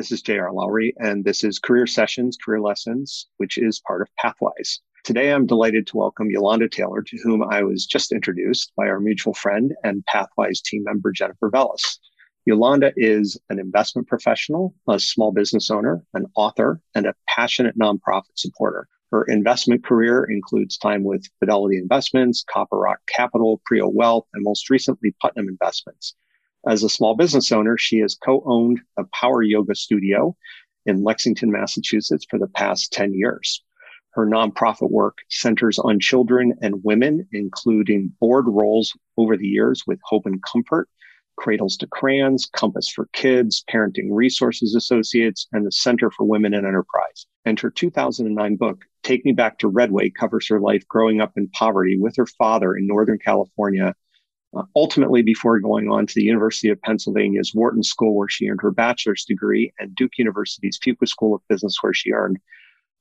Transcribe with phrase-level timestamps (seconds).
[0.00, 0.50] This is J.R.
[0.50, 4.78] Lowry, and this is Career Sessions, Career Lessons, which is part of Pathwise.
[5.04, 8.98] Today, I'm delighted to welcome Yolanda Taylor, to whom I was just introduced by our
[8.98, 11.98] mutual friend and Pathwise team member, Jennifer Vellis.
[12.46, 18.32] Yolanda is an investment professional, a small business owner, an author, and a passionate nonprofit
[18.36, 18.88] supporter.
[19.10, 24.70] Her investment career includes time with Fidelity Investments, Copper Rock Capital, Prio Wealth, and most
[24.70, 26.14] recently, Putnam Investments.
[26.66, 30.36] As a small business owner, she has co-owned a power yoga studio
[30.84, 33.62] in Lexington, Massachusetts for the past 10 years.
[34.10, 40.00] Her nonprofit work centers on children and women, including board roles over the years with
[40.04, 40.90] Hope and Comfort,
[41.36, 46.66] Cradles to Crayons, Compass for Kids, Parenting Resources Associates, and the Center for Women in
[46.66, 47.24] Enterprise.
[47.46, 51.48] And her 2009 book, Take Me Back to Redway, covers her life growing up in
[51.48, 53.94] poverty with her father in Northern California
[54.74, 58.70] ultimately before going on to the University of Pennsylvania's Wharton School, where she earned her
[58.70, 62.38] bachelor's degree, and Duke University's Fuqua School of Business, where she earned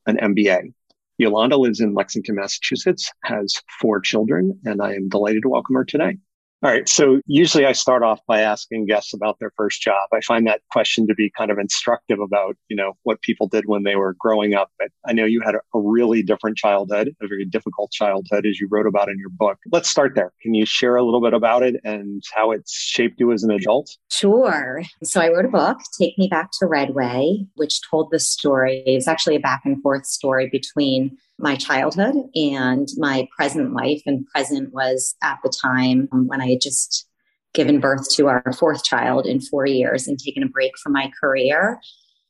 [0.05, 0.73] an MBA.
[1.17, 5.83] Yolanda lives in Lexington, Massachusetts, has four children, and I am delighted to welcome her
[5.83, 6.17] today.
[6.61, 6.89] All right.
[6.89, 10.09] So usually I start off by asking guests about their first job.
[10.13, 13.63] I find that question to be kind of instructive about, you know, what people did
[13.67, 14.69] when they were growing up.
[14.77, 18.67] But I know you had a, really different childhood, a very difficult childhood, as you
[18.69, 19.57] wrote about in your book.
[19.71, 20.33] Let's start there.
[20.41, 23.51] Can you share a little bit about it and how it's shaped you as an
[23.51, 23.95] adult?
[24.11, 24.83] Sure.
[25.03, 28.83] So I wrote a book, Take Me Back to Redway, which told the story.
[28.85, 34.01] It's actually a back and forth story between my childhood and my present life.
[34.05, 37.07] And present was at the time when I had just
[37.53, 41.11] given birth to our fourth child in four years and taken a break from my
[41.19, 41.79] career.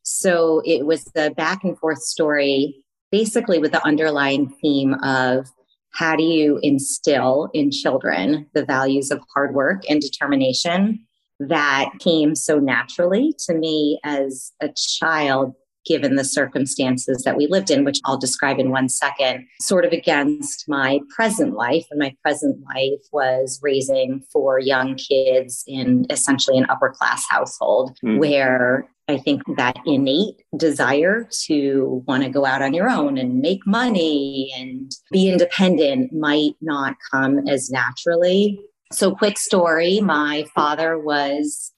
[0.04, 5.48] So it was the back and forth story, basically with the underlying theme of
[5.92, 11.06] how do you instill in children the values of hard work and determination
[11.40, 15.56] that came so naturally to me as a child
[15.90, 19.92] given the circumstances that we lived in, which I'll describe in one second, sort of
[19.92, 21.86] against my present life.
[21.92, 27.98] And my present life was raising four young kids in essentially an upper class household
[28.06, 28.20] mm.
[28.20, 33.42] where I think that innate desire to want to go out on your own and
[33.42, 38.62] make money and be independent might not come as naturally.
[38.92, 41.72] So, quick story my father was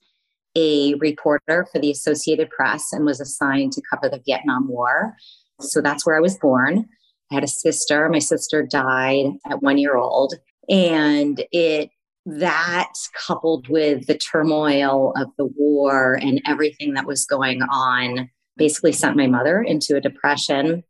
[0.56, 5.16] a reporter for the Associated Press and was assigned to cover the Vietnam War.
[5.60, 6.88] So that's where I was born.
[7.30, 8.08] I had a sister.
[8.08, 10.34] My sister died at one year old.
[10.68, 11.90] And it
[12.24, 12.92] that
[13.26, 19.16] coupled with the turmoil of the war and everything that was going on basically sent
[19.16, 20.84] my mother into a depression.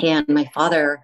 [0.00, 1.00] And my father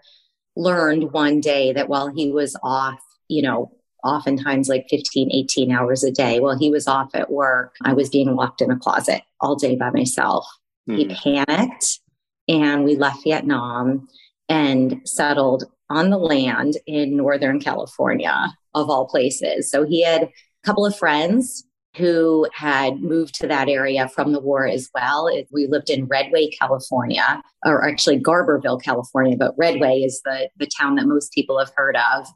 [0.55, 3.72] learned one day that while he was off, you know,
[4.04, 6.41] oftentimes like 15, 18 hours a day.
[6.41, 9.76] While he was off at work, I was being locked in a closet all day
[9.76, 10.47] by myself.
[10.88, 10.97] Mm.
[10.97, 11.44] He hmm.
[11.47, 12.00] panicked
[12.48, 14.08] and we left Vietnam
[14.48, 19.70] and settled on the land in Northern California, of all places.
[19.70, 20.31] So he had a
[20.64, 21.64] couple of friends
[21.97, 25.28] who had moved to that area from the war as well.
[25.50, 30.94] We lived in Redway, California, or actually Garberville, California, but Redway is the, the town
[30.97, 32.28] that most people have heard of.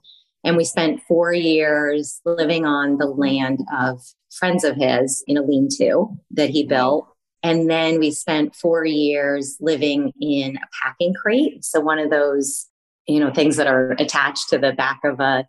[0.44, 4.00] And we spent four years living on the land of
[4.31, 7.06] friends of his in a lean to that he built.
[7.43, 11.64] And then we spent four years living in a packing crate.
[11.64, 12.66] So, one of those,
[13.06, 15.46] you know, things that are attached to the back of a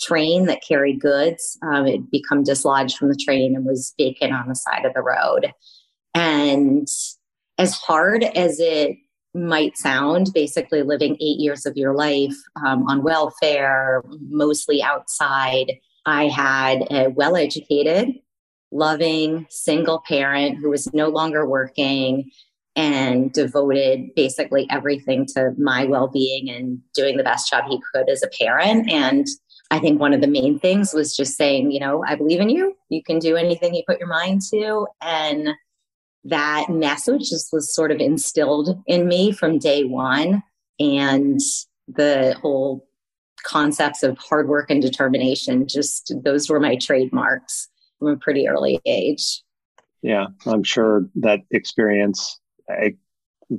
[0.00, 1.58] train that carried goods.
[1.62, 5.02] Um, it become dislodged from the train and was vacant on the side of the
[5.02, 5.52] road.
[6.14, 6.88] And
[7.58, 8.96] as hard as it
[9.36, 12.34] might sound basically living eight years of your life
[12.64, 15.74] um, on welfare, mostly outside.
[16.06, 18.14] I had a well educated,
[18.72, 22.30] loving single parent who was no longer working
[22.74, 28.08] and devoted basically everything to my well being and doing the best job he could
[28.08, 28.90] as a parent.
[28.90, 29.26] And
[29.70, 32.50] I think one of the main things was just saying, you know, I believe in
[32.50, 32.76] you.
[32.88, 34.86] You can do anything you put your mind to.
[35.00, 35.48] And
[36.28, 40.42] that message just was sort of instilled in me from day one.
[40.78, 41.40] And
[41.88, 42.86] the whole
[43.44, 47.68] concepts of hard work and determination, just those were my trademarks
[47.98, 49.42] from a pretty early age.
[50.02, 52.38] Yeah, I'm sure that experience,
[52.68, 52.96] I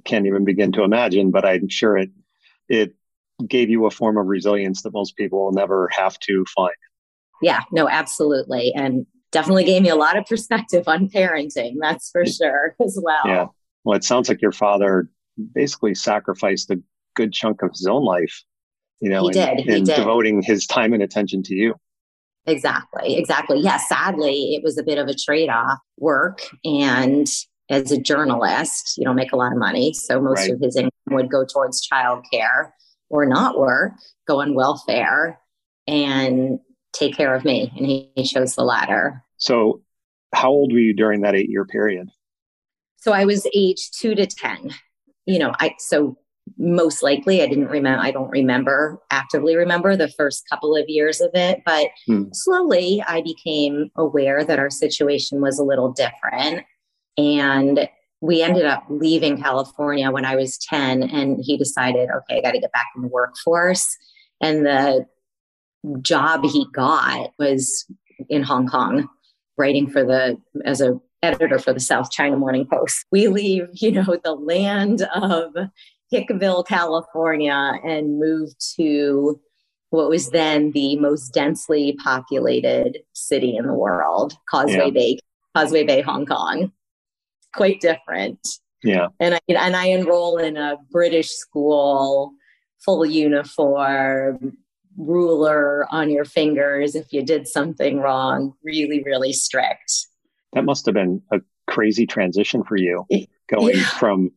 [0.04, 2.10] can't even begin to imagine, but I'm sure it,
[2.70, 2.94] it
[3.48, 6.74] gave you a form of resilience that most people will never have to find.
[7.42, 8.74] Yeah, no, absolutely.
[8.76, 13.22] And definitely gave me a lot of perspective on parenting, that's for sure as well.
[13.26, 13.46] Yeah.
[13.84, 15.10] Well, it sounds like your father
[15.54, 16.82] basically sacrificed a
[17.16, 18.44] good chunk of his own life,
[19.00, 19.60] you know, he in, did.
[19.60, 19.96] He did.
[19.96, 21.76] devoting his time and attention to you.
[22.46, 23.18] Exactly.
[23.18, 23.60] Exactly.
[23.60, 23.78] Yeah.
[23.78, 26.40] Sadly, it was a bit of a trade off work.
[26.64, 27.28] And
[27.70, 29.94] as a journalist, you don't make a lot of money.
[29.94, 30.52] So most Right.
[30.52, 32.72] of his income would go towards childcare
[33.10, 33.92] or not work,
[34.28, 35.40] go on welfare
[35.88, 36.60] and
[36.94, 37.72] take care of me.
[37.76, 39.24] And he, he chose the latter.
[39.38, 39.82] So,
[40.34, 42.10] how old were you during that eight year period?
[42.98, 44.74] So I was age two to 10.
[45.26, 46.18] You know, I, so
[46.58, 51.22] most likely I didn't remember, I don't remember, actively remember the first couple of years
[51.22, 52.24] of it, but Hmm.
[52.34, 56.66] slowly I became aware that our situation was a little different.
[57.18, 57.88] And
[58.22, 62.52] we ended up leaving California when I was 10, and he decided, okay, I got
[62.54, 63.88] to get back in the workforce.
[64.42, 65.06] And the
[66.02, 67.86] job he got was
[68.30, 69.08] in Hong Kong,
[69.58, 73.06] writing for the, as a editor for the South China Morning Post.
[73.12, 75.54] We leave, you know, the land of
[76.14, 79.40] Hickville, California, and move to
[79.90, 84.90] what was then the most densely populated city in the world, Causeway Yeah.
[84.92, 85.20] Bay,
[85.56, 86.72] Causeway Bay, Hong Kong.
[87.56, 88.46] Quite different.
[88.84, 89.08] Yeah.
[89.20, 92.34] And I and I enroll in a British school,
[92.84, 94.58] full uniform,
[94.98, 100.08] ruler on your fingers if you did something wrong, really, really strict.
[100.54, 103.06] That must have been a crazy transition for you
[103.50, 103.90] going Yeah.
[104.00, 104.32] from,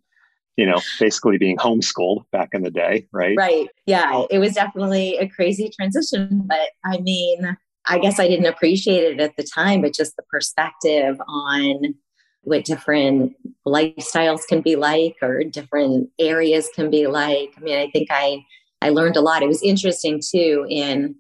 [0.57, 3.37] you know, basically being homeschooled back in the day, right?
[3.37, 3.69] Right.
[3.87, 4.25] Yeah.
[4.31, 6.43] It was definitely a crazy transition.
[6.47, 10.23] But I mean, I guess I didn't appreciate it at the time, but just the
[10.31, 11.95] perspective on
[12.43, 13.35] what different
[13.67, 17.53] lifestyles can be like or different areas can be like.
[17.57, 18.45] I mean, I think I
[18.83, 19.43] I learned a lot.
[19.43, 21.17] It was interesting too in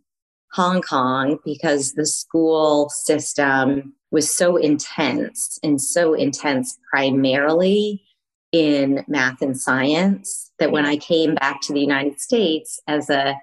[0.52, 8.02] Hong Kong because the school system was so intense and so intense primarily
[8.52, 13.36] in math and science that when I came back to the United States as a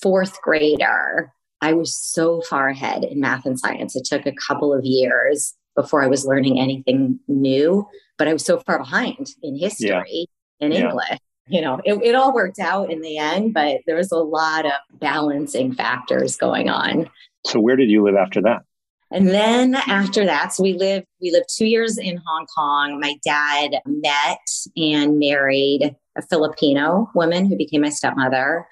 [0.00, 3.96] fourth grader, I was so far ahead in math and science.
[3.96, 8.44] It took a couple of years before I was learning anything new, but I was
[8.44, 10.26] so far behind in history
[10.60, 10.90] and Yeah.
[10.90, 11.18] English.
[11.46, 14.64] You know, it, it all worked out in the end, but there was a lot
[14.64, 17.10] of balancing factors going on.
[17.46, 18.62] So, where did you live after that?
[19.10, 22.98] And then after that, so we lived we lived two years in Hong Kong.
[22.98, 24.38] My dad met
[24.76, 28.66] and married a Filipino woman who became my stepmother.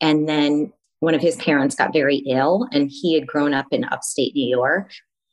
[0.00, 3.84] And then one of his parents got very ill, and he had grown up in
[3.84, 4.90] upstate New York.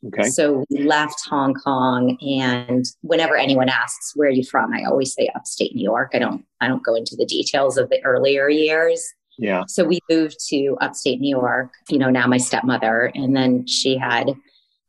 [0.07, 0.29] Okay.
[0.29, 5.13] So we left Hong Kong, and whenever anyone asks where are you from, I always
[5.13, 6.11] say upstate New York.
[6.13, 9.05] I don't I don't go into the details of the earlier years.
[9.37, 9.63] Yeah.
[9.67, 13.97] So we moved to upstate New York, you know, now my stepmother, and then she
[13.97, 14.33] had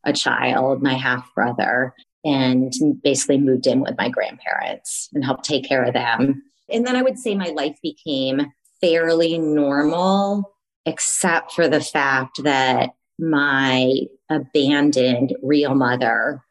[0.05, 1.95] a child, my half brother,
[2.25, 6.43] and basically moved in with my grandparents and helped take care of them.
[6.69, 10.55] And then I would say my life became fairly normal,
[10.85, 14.01] except for the fact that my
[14.31, 16.43] abandoned real mother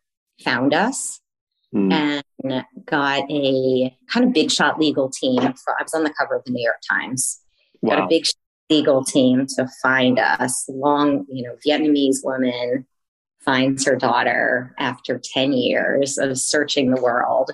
[0.43, 1.19] found us
[1.73, 1.91] Hmm.
[1.91, 2.23] and
[2.85, 5.41] got a kind of big shot legal team.
[5.41, 7.39] For, I was on the cover of the New York Times.
[7.83, 8.35] Got a big shot
[8.69, 10.65] legal team to find us.
[10.69, 12.85] Long, you know, Vietnamese woman
[13.43, 17.51] finds her daughter after 10 years of searching the world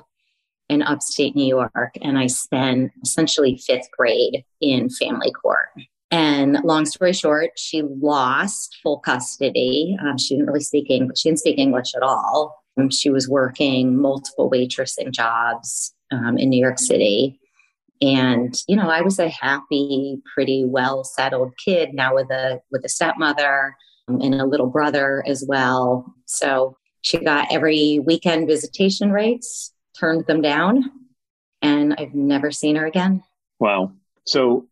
[0.67, 1.97] in upstate New York.
[2.01, 5.69] And I spent essentially fifth grade in family court.
[6.11, 9.95] And long story short, she lost full custody.
[10.01, 11.19] Um, she didn't really speak English.
[11.19, 12.63] She didn't speak English at all.
[12.77, 17.39] Um, she was working multiple waitressing jobs um, in New York City.
[18.01, 22.83] And you know, I was a happy, pretty well settled kid now with a with
[22.85, 23.75] a stepmother
[24.07, 26.13] um, and a little brother as well.
[26.25, 30.89] So she got every weekend visitation rates, turned them down,
[31.61, 33.23] and I've never seen her again.
[33.59, 33.93] Wow.
[34.25, 34.67] So,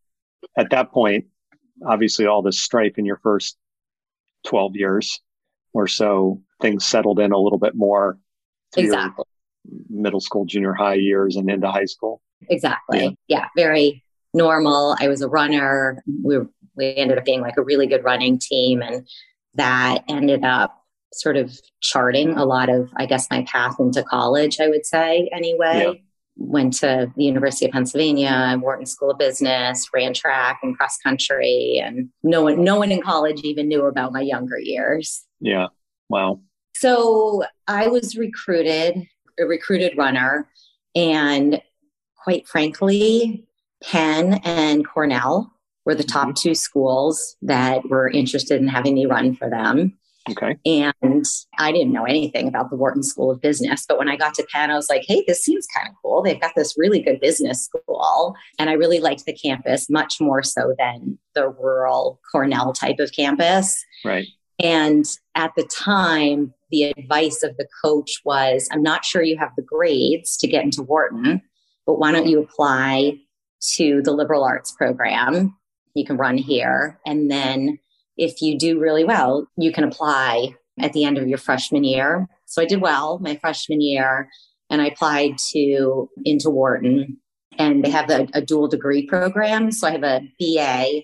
[0.58, 1.25] at that point,
[1.86, 3.58] obviously, all this strife in your first
[4.46, 5.22] 12 years
[5.74, 8.17] or so, things settled in a little bit more
[8.75, 9.25] Exactly.
[9.89, 12.22] middle school, junior high years, and into high school.
[12.50, 13.00] Exactly.
[13.00, 13.10] Yeah.
[13.27, 13.46] Yeah.
[13.56, 14.03] very
[14.34, 14.96] normal.
[15.00, 16.03] I was a runner.
[16.24, 18.82] We were we ended up being like a really good running team.
[18.82, 19.08] And
[19.56, 24.60] that ended up sort of charting a lot of, I guess, my path into college,
[24.60, 25.84] I would say, anyway.
[25.86, 26.01] Yeah.
[26.39, 30.98] Went to the University of Pennsylvania, and Wharton School of Business, ran track and cross
[30.98, 35.24] country, and no one, no one in college even knew about my younger years.
[35.39, 35.67] Yeah,
[36.10, 36.39] wow.
[36.75, 39.08] So I was recruited,
[39.39, 40.48] a recruited runner,
[40.96, 41.62] and
[42.15, 43.48] quite frankly,
[43.84, 45.53] Penn and Cornell
[45.86, 46.50] were the top mm-hmm.
[46.50, 49.98] two schools that were interested in having me run for them.
[50.29, 50.57] Okay.
[50.65, 51.25] And
[51.57, 53.86] I didn't know anything about the Wharton School of Business.
[53.88, 56.22] But when I got to Penn, I was like, hey, this seems kind of cool.
[56.22, 58.36] They've got this really good business school.
[58.60, 63.12] And I really liked the campus much more so than the rural Cornell type of
[63.13, 63.84] campus.
[64.03, 64.27] Right.
[64.60, 65.05] And
[65.36, 69.63] at the time, the advice of the coach was I'm not sure you have the
[69.63, 71.41] grades to get into Wharton,
[71.86, 73.19] but why don't you apply
[73.75, 75.55] to the liberal arts program?
[75.93, 77.00] You can run here.
[77.05, 77.79] And then
[78.17, 82.27] if you do really well, you can apply at the end of your freshman year.
[82.45, 84.29] So I did well my freshman year
[84.69, 87.17] and I applied to into Wharton
[87.57, 89.71] and they have a, a dual degree program.
[89.71, 91.03] So I have a BA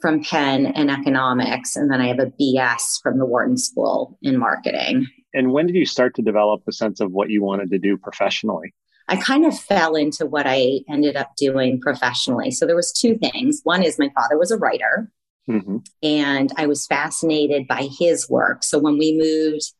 [0.00, 4.38] from Penn in economics and then I have a BS from the Wharton School in
[4.38, 5.06] marketing.
[5.34, 7.96] And when did you start to develop a sense of what you wanted to do
[7.96, 8.74] professionally?
[9.08, 12.50] I kind of fell into what I ended up doing professionally.
[12.50, 13.60] So there was two things.
[13.64, 15.10] One is my father was a writer.
[15.48, 15.78] Mm-hmm.
[16.02, 18.62] And I was fascinated by his work.
[18.62, 19.72] So when we moved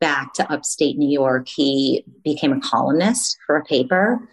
[0.00, 4.28] back to upstate New York, he became a columnist for a paper,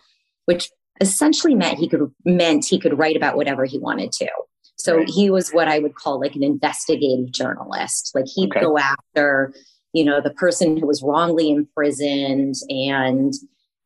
[0.46, 0.70] which
[1.02, 4.30] essentially meant he could meant he could write about whatever he wanted to.
[4.78, 5.10] So right.
[5.10, 8.12] he was what I would call like an investigative journalist.
[8.16, 8.62] Like he'd okay.
[8.62, 9.54] go after,
[9.94, 13.34] you know, the person who was wrongly imprisoned and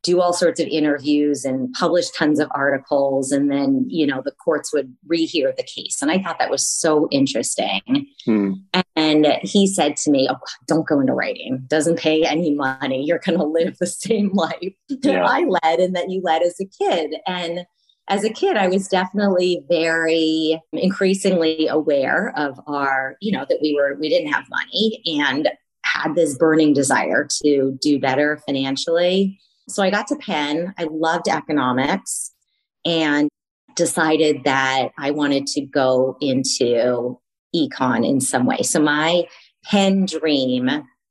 [0.04, 4.32] do all sorts of interviews and publish tons of articles and then you know the
[4.32, 6.02] courts would rehear the case.
[6.02, 8.08] And i thought that was so interesting.
[8.26, 8.54] Hmm.
[8.96, 11.64] and he said to me oh don't go into writing.
[11.68, 13.04] Doesn't pay any money.
[13.04, 16.60] You're going to live the same life that i led and that you led as
[16.60, 17.16] a kid.
[17.28, 17.66] And
[18.08, 23.74] as a kid i was definitely very increasingly aware of our you know that we
[23.76, 25.50] were we didn't have money and
[25.84, 29.40] had this burning desire to do better financially
[29.74, 30.74] so I got to Penn.
[30.78, 32.32] I loved economics
[32.86, 33.30] and
[33.76, 37.20] decided that I wanted to go into
[37.56, 38.62] econ in some way.
[38.64, 39.26] So my
[39.66, 40.70] Penn dream,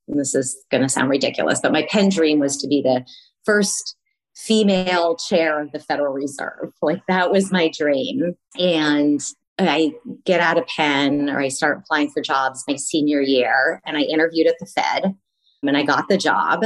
[0.08, 3.04] this is going to sound ridiculous, but my Penn dream was to be the
[3.44, 3.96] first
[4.36, 6.72] female chair of the Federal Reserve.
[6.82, 8.34] Like that was my dream.
[8.58, 9.20] And
[9.58, 9.92] I
[10.24, 14.02] get out of Penn or I start applying for jobs my senior year and I
[14.02, 15.14] interviewed at the Fed
[15.62, 16.64] and I got the job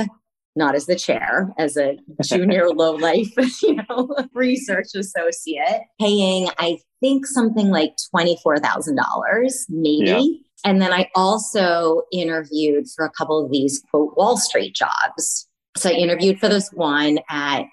[0.57, 3.33] not as the chair, as a junior low life,
[3.63, 10.05] you know, research associate, paying, I think something like $24,000, maybe.
[10.05, 10.21] Yeah.
[10.65, 15.47] And then I also interviewed for a couple of these quote Wall Street jobs.
[15.77, 17.65] So I interviewed for this one at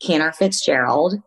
[0.00, 1.20] Cantor Fitzgerald,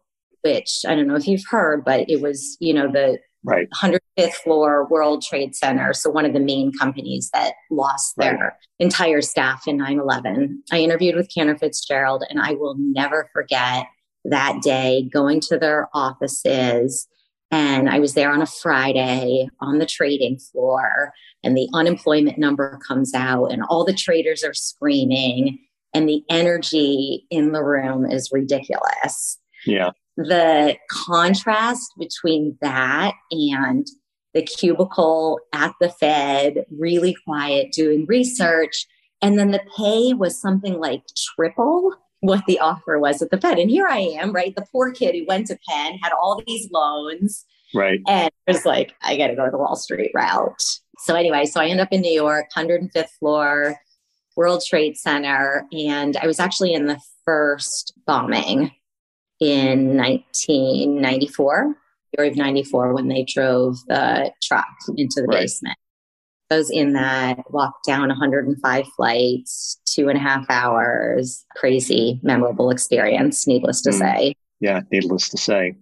[0.43, 3.67] which I don't know if you've heard, but it was, you know, the right.
[3.81, 8.53] 105th floor world trade center so one of the main companies that lost their right.
[8.79, 13.87] entire staff in 9-11 i interviewed with cantor fitzgerald and i will never forget
[14.25, 17.07] that day going to their offices
[17.49, 22.79] and i was there on a friday on the trading floor and the unemployment number
[22.87, 25.59] comes out and all the traders are screaming
[25.93, 29.37] and the energy in the room is ridiculous.
[29.65, 33.87] Yeah the contrast between that and
[34.33, 38.87] the cubicle at the Fed, really quiet, doing research.
[39.21, 41.03] And then the pay was something like
[41.35, 43.59] triple what the offer was at the Fed.
[43.59, 44.55] And here I am, right?
[44.55, 47.45] The poor kid who went to Penn, had all these loans.
[47.73, 47.99] Right.
[48.07, 50.61] And was like, I got to go to the Wall Street route.
[50.99, 53.75] So, anyway, so I end up in New York, 105th floor,
[54.35, 55.65] World Trade Center.
[55.71, 58.71] And I was actually in the first bombing
[59.41, 61.75] in 1994,
[62.11, 65.41] February of 94, when they drove the truck into the right.
[65.41, 65.77] basement.
[66.51, 72.69] I was in that, walked down 105 flights, two and a half hours, crazy, memorable
[72.69, 73.99] experience, needless to mm.
[73.99, 74.33] say.
[74.59, 75.75] Yeah, needless to say.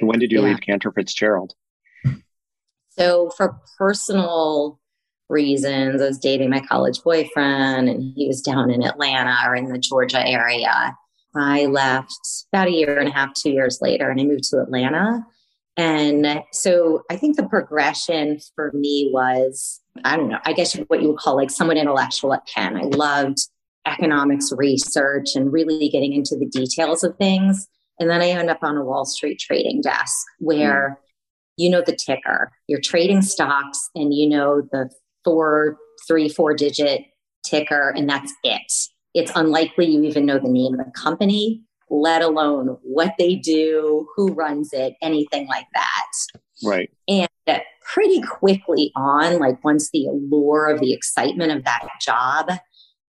[0.00, 0.48] when did you yeah.
[0.48, 1.54] leave Cantor Fitzgerald?
[2.98, 4.80] So, for personal
[5.28, 9.68] reasons, I was dating my college boyfriend, and he was down in Atlanta or in
[9.68, 10.96] the Georgia area.
[11.38, 12.18] I left
[12.52, 15.24] about a year and a half, two years later, and I moved to Atlanta.
[15.76, 21.02] And so I think the progression for me was, I don't know, I guess what
[21.02, 22.76] you would call like somewhat intellectual at Penn.
[22.76, 23.38] I loved
[23.86, 27.68] economics research and really getting into the details of things.
[28.00, 31.06] And then I ended up on a Wall Street trading desk where mm.
[31.56, 32.52] you know the ticker.
[32.66, 34.90] You're trading stocks and you know the
[35.24, 35.76] four,
[36.06, 37.04] three, four digit
[37.44, 38.72] ticker, and that's it.
[39.16, 44.06] It's unlikely you even know the name of the company, let alone what they do,
[44.14, 46.06] who runs it, anything like that.
[46.62, 46.90] Right.
[47.08, 47.28] And
[47.82, 52.50] pretty quickly on, like once the allure of the excitement of that job,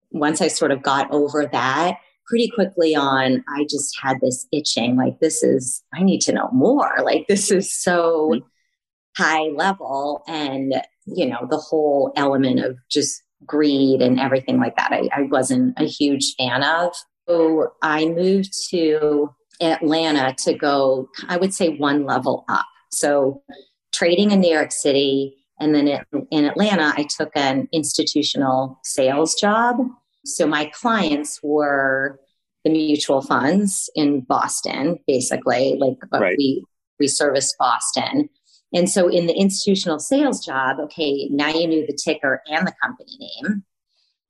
[0.10, 4.96] once I sort of got over that, pretty quickly on, I just had this itching
[4.96, 6.96] like, this is, I need to know more.
[7.04, 9.24] Like, this is so mm-hmm.
[9.24, 10.24] high level.
[10.28, 15.22] And, you know, the whole element of just greed and everything like that, I, I
[15.24, 16.94] wasn't a huge fan of.
[17.28, 22.66] So I moved to Atlanta to go, I would say, one level up.
[22.92, 23.44] So
[23.92, 25.38] trading in New York City.
[25.60, 25.88] And then
[26.32, 29.78] in Atlanta, I took an institutional sales job.
[30.26, 32.20] So my clients were
[32.64, 36.36] the mutual funds in Boston, basically, like right.
[36.38, 36.64] we
[37.00, 38.30] we serviced Boston.
[38.74, 42.74] And so in the institutional sales job, okay, now you knew the ticker and the
[42.82, 43.64] company name.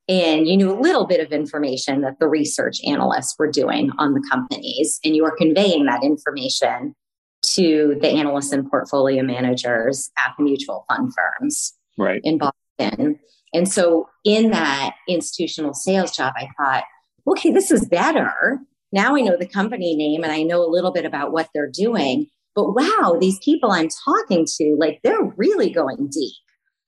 [0.09, 4.13] And you knew a little bit of information that the research analysts were doing on
[4.13, 6.95] the companies, and you were conveying that information
[7.43, 12.21] to the analysts and portfolio managers at the mutual fund firms right.
[12.23, 13.19] in Boston.
[13.53, 16.83] And so in that institutional sales job, I thought,
[17.27, 18.59] okay, this is better.
[18.91, 21.71] Now I know the company name and I know a little bit about what they're
[21.71, 22.27] doing.
[22.55, 26.33] But wow, these people I'm talking to, like they're really going deep.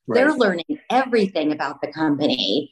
[0.05, 0.17] Right.
[0.17, 2.71] They're learning everything about the company.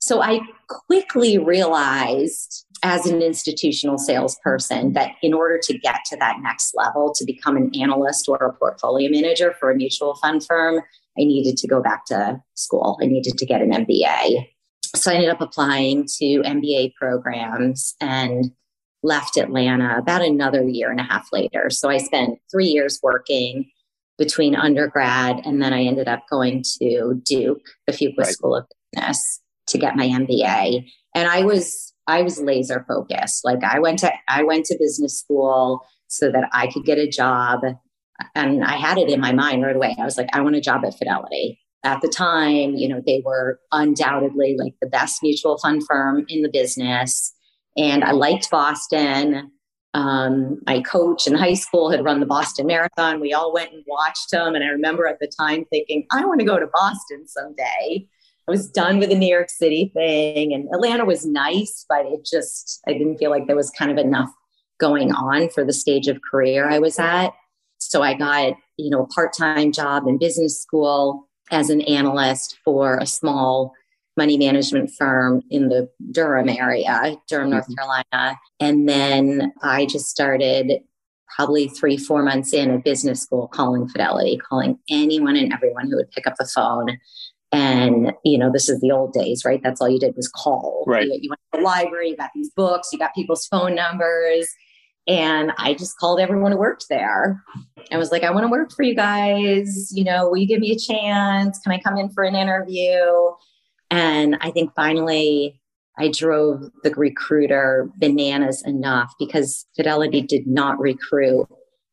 [0.00, 6.38] So I quickly realized as an institutional salesperson that in order to get to that
[6.42, 10.80] next level, to become an analyst or a portfolio manager for a mutual fund firm,
[11.16, 12.98] I needed to go back to school.
[13.00, 14.48] I needed to get an MBA.
[14.96, 18.50] So I ended up applying to MBA programs and
[19.02, 21.70] left Atlanta about another year and a half later.
[21.70, 23.70] So I spent three years working
[24.18, 28.26] between undergrad and then I ended up going to Duke, the Fuqua right.
[28.28, 30.86] School of Business, to get my MBA.
[31.14, 33.44] And I was I was laser focused.
[33.44, 37.08] Like I went to I went to business school so that I could get a
[37.08, 37.60] job
[38.34, 39.96] and I had it in my mind right away.
[39.98, 41.58] I was like I want a job at Fidelity.
[41.84, 46.42] At the time, you know, they were undoubtedly like the best mutual fund firm in
[46.42, 47.34] the business
[47.76, 49.50] and I liked Boston.
[49.94, 53.20] Um, my coach in high school had run the Boston Marathon.
[53.20, 54.54] We all went and watched him.
[54.54, 58.06] And I remember at the time thinking, I want to go to Boston someday.
[58.48, 62.24] I was done with the New York City thing and Atlanta was nice, but it
[62.24, 64.30] just, I didn't feel like there was kind of enough
[64.80, 67.30] going on for the stage of career I was at.
[67.78, 72.96] So I got, you know, a part-time job in business school as an analyst for
[72.98, 73.74] a small
[74.16, 77.74] money management firm in the Durham area, Durham, North mm-hmm.
[77.74, 78.38] Carolina.
[78.60, 80.80] And then I just started
[81.34, 85.96] probably three, four months in at business school calling Fidelity, calling anyone and everyone who
[85.96, 86.98] would pick up the phone
[87.52, 89.60] and, you know, this is the old days, right?
[89.62, 90.84] That's all you did was call.
[90.86, 91.06] Right.
[91.06, 94.48] You, you went to the library, you got these books, you got people's phone numbers.
[95.06, 97.42] And I just called everyone who worked there.
[97.90, 99.90] I was like, I want to work for you guys.
[99.92, 101.58] You know, will you give me a chance?
[101.58, 103.02] Can I come in for an interview?
[103.92, 105.60] And I think finally
[105.98, 111.46] I drove the recruiter bananas enough because Fidelity did not recruit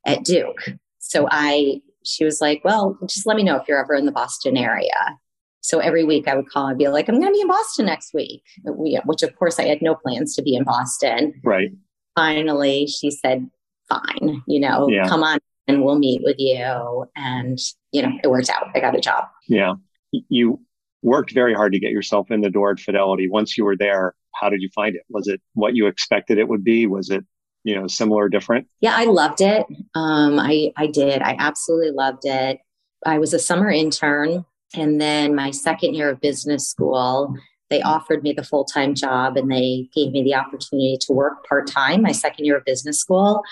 [0.06, 0.70] at Duke.
[1.00, 4.14] So I, she was like, well, just let me know if you're ever in the
[4.14, 5.18] Boston area.
[5.60, 7.88] So every week I would call and be like, I'm going to be in Boston
[7.88, 11.34] next week, which of course I had no plans to be in Boston.
[11.44, 11.72] Right.
[12.16, 13.50] Finally, she said,
[13.90, 15.06] fine, you know, yeah.
[15.10, 17.06] come on and we'll meet with you.
[17.18, 17.60] And,
[17.92, 18.68] you know, it worked out.
[18.74, 19.26] I got a job.
[19.50, 19.74] Yeah.
[20.12, 20.62] You
[21.02, 23.30] worked very hard to get yourself in the door at Fidelity.
[23.30, 25.04] Once you were there, how did you find it?
[25.10, 26.88] Was it what you expected it would be?
[26.88, 27.26] Was it,
[27.64, 28.68] you know, similar, or different?
[28.82, 29.66] Yeah, I loved it.
[29.96, 31.22] Um, I, I did.
[31.22, 32.60] I absolutely loved it.
[33.06, 37.36] I was a summer intern and then my second year of business school,
[37.70, 41.46] they offered me the full time job and they gave me the opportunity to work
[41.48, 43.44] part time my second year of business school.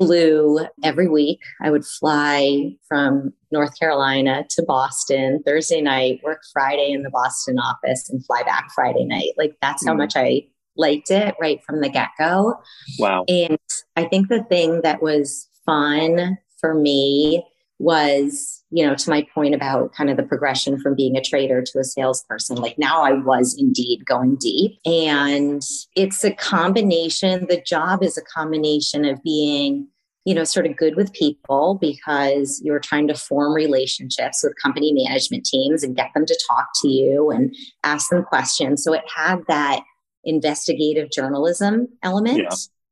[0.00, 1.40] Flew every week.
[1.60, 7.58] I would fly from North Carolina to Boston Thursday night, work Friday in the Boston
[7.58, 9.32] office, and fly back Friday night.
[9.36, 9.98] Like that's how mm.
[9.98, 12.54] much I liked it right from the get go.
[12.98, 13.24] Wow.
[13.28, 13.58] And
[13.96, 17.44] I think the thing that was fun for me
[17.80, 21.62] was, you know, to my point about kind of the progression from being a trader
[21.62, 24.78] to a salesperson, like now I was indeed going deep.
[24.84, 25.62] And
[25.96, 29.88] it's a combination, the job is a combination of being,
[30.26, 34.92] you know, sort of good with people because you're trying to form relationships with company
[34.92, 38.84] management teams and get them to talk to you and ask them questions.
[38.84, 39.82] So it had that
[40.22, 42.38] investigative journalism element.
[42.38, 42.50] Yeah.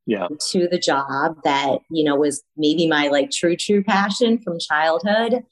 [0.09, 0.27] Yeah.
[0.51, 5.45] to the job that, you know, was maybe my like true, true passion from childhood.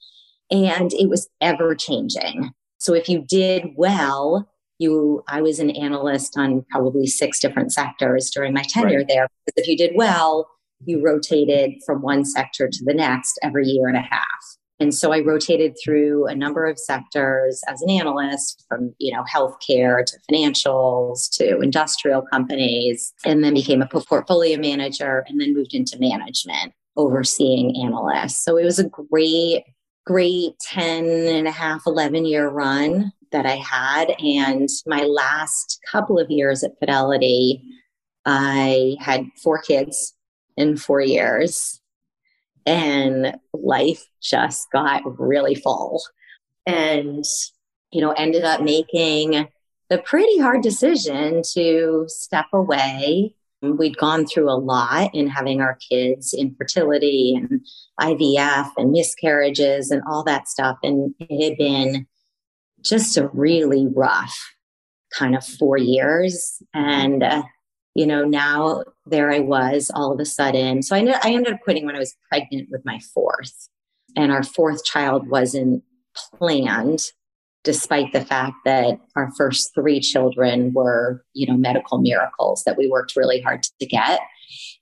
[0.49, 2.51] And it was ever changing.
[2.79, 8.31] So if you did well, you I was an analyst on probably six different sectors
[8.31, 9.07] during my tenure right.
[9.07, 9.27] there.
[9.45, 10.47] Because if you did well,
[10.85, 14.57] you rotated from one sector to the next every year and a half.
[14.79, 19.23] And so I rotated through a number of sectors as an analyst from, you know,
[19.23, 25.73] healthcare to financials to industrial companies, and then became a portfolio manager and then moved
[25.73, 28.43] into management, overseeing analysts.
[28.43, 29.63] So it was a great,
[30.05, 34.15] great 10 and a half, 11 year run that I had.
[34.19, 37.63] And my last couple of years at Fidelity,
[38.25, 40.13] I had four kids
[40.55, 41.81] in four years
[42.67, 46.03] and life just got really full.
[46.67, 47.25] And
[47.91, 49.47] you know ended up making
[49.89, 53.33] the pretty hard decision to step away.
[53.61, 57.65] We'd gone through a lot in having our kids infertility and
[57.99, 60.77] ivf and miscarriages and all that stuff.
[60.83, 62.05] And it had been
[62.81, 64.37] just a really rough
[65.17, 66.61] kind of four years.
[66.73, 67.43] And uh,
[67.97, 70.83] you know, now there I was all of a sudden.
[70.83, 73.69] So I, ended, I ended up quitting when I was pregnant with my fourth.
[74.15, 75.83] And our fourth child wasn't
[76.37, 77.11] planned,
[77.63, 82.87] despite the fact that our first three children were, you know, medical miracles that we
[82.87, 84.19] worked really hard to get.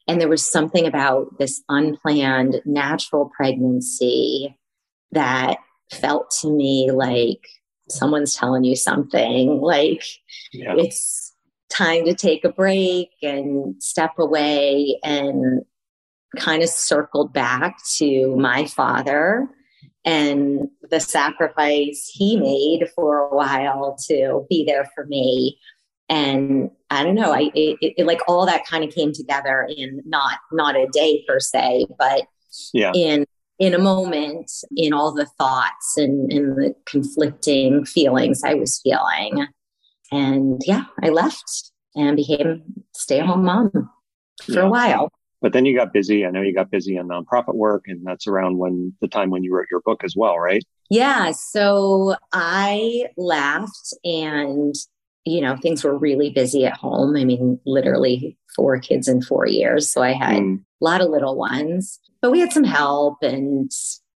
[0.10, 4.58] And there was something about this unplanned natural pregnancy
[5.14, 7.48] that felt to me like
[7.88, 10.04] someone's telling you something like
[10.52, 10.74] yeah.
[10.78, 11.35] it's
[11.70, 15.64] time to take a break and step away and
[16.38, 19.48] kind of circled back to my father
[20.04, 25.58] and the sacrifice he made for a while to be there for me.
[26.08, 30.02] And i don't know i it, it, like all that kind of came together in
[30.06, 32.24] not not a day per se but
[32.74, 32.92] yeah.
[32.96, 33.26] in
[33.60, 39.48] in a moment in all the thoughts and in the conflicting feelings i was feeling
[40.16, 43.72] and yeah, I left and became stay at home mom
[44.44, 44.62] for yeah.
[44.62, 45.10] a while.
[45.42, 46.26] But then you got busy.
[46.26, 49.44] I know you got busy in nonprofit work, and that's around when the time when
[49.44, 50.64] you wrote your book as well, right?
[50.90, 51.32] Yeah.
[51.32, 54.76] So I left and
[55.26, 57.18] you know, things were really busy at home.
[57.18, 59.92] I mean, literally four kids in four years.
[59.92, 60.60] So I had mm.
[60.60, 63.72] a lot of little ones, but we had some help and,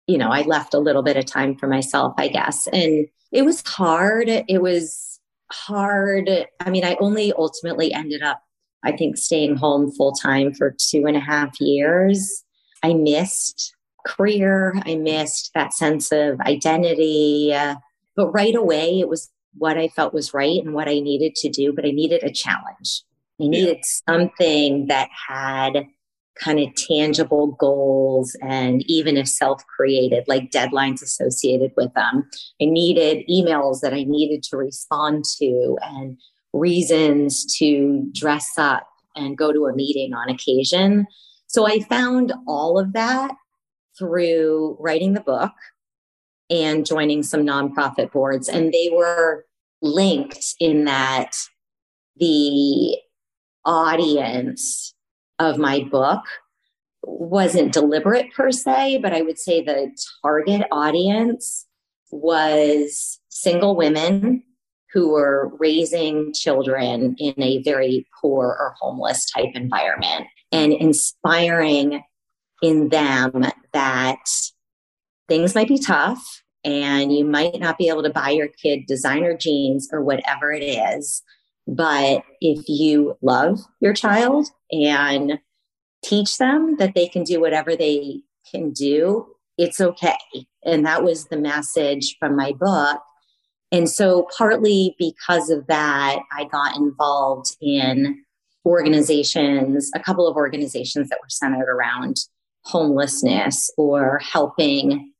[0.05, 2.67] you know, I left a little bit of time for myself, I guess.
[2.67, 4.29] And it was hard.
[4.29, 5.08] It was
[5.51, 6.29] hard.
[6.59, 8.43] I mean, I only ultimately ended up,
[8.83, 12.43] I think, staying home full time for two and a half years.
[12.83, 17.53] I missed career, I missed that sense of identity.
[17.53, 17.75] Uh,
[18.15, 21.49] but right away, it was what I felt was right and what I needed to
[21.49, 23.03] do, but I needed a challenge.
[23.41, 24.13] I needed yeah.
[24.13, 25.85] something that had
[26.39, 32.29] kind of tangible goals and even if self created, like deadlines associated with them.
[32.61, 36.17] I needed emails that I needed to respond to and
[36.53, 41.07] reasons to dress up and go to a meeting on occasion.
[41.47, 43.31] So I found all of that
[43.97, 45.51] through writing the book
[46.49, 48.49] and joining some nonprofit boards.
[48.49, 49.45] And they were
[49.81, 51.35] linked in that
[52.17, 52.97] the
[53.65, 54.93] audience
[55.39, 56.21] of my book
[57.01, 61.65] wasn't deliberate per se, but I would say the target audience
[62.11, 64.43] was single women
[64.93, 72.01] who were raising children in a very poor or homeless type environment and inspiring
[72.61, 74.23] in them that
[75.27, 79.37] things might be tough and you might not be able to buy your kid designer
[79.37, 81.21] jeans or whatever it is.
[81.69, 85.39] But if you love your child and
[86.03, 89.27] teach them that they can do whatever they can do,
[89.57, 90.17] it's okay.
[90.65, 93.01] And that was the message from my book.
[93.71, 98.23] And so, partly because of that, I got involved in
[98.65, 102.15] organizations, a couple of organizations that were centered around
[102.63, 105.13] homelessness or helping